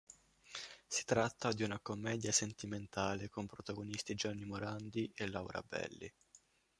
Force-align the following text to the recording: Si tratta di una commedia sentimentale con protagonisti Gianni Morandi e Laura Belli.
Si 0.87 1.05
tratta 1.05 1.51
di 1.53 1.61
una 1.61 1.77
commedia 1.79 2.31
sentimentale 2.31 3.29
con 3.29 3.45
protagonisti 3.45 4.15
Gianni 4.15 4.45
Morandi 4.45 5.11
e 5.13 5.29
Laura 5.29 5.61
Belli. 5.61 6.11